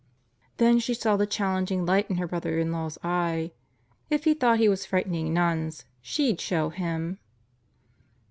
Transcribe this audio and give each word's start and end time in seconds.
Then 0.57 0.79
she 0.79 0.95
saw 0.95 1.15
the 1.15 1.27
challenging 1.27 1.85
light 1.85 2.09
in 2.09 2.15
her 2.17 2.25
brother 2.25 2.57
in 2.57 2.71
law's 2.71 2.97
eye. 3.03 3.51
If 4.09 4.23
he 4.23 4.33
thought 4.33 4.57
he 4.57 4.67
was 4.67 4.83
frightening 4.83 5.31
nuns, 5.31 5.85
she'd 6.01 6.41
show 6.41 6.69
him! 6.69 7.19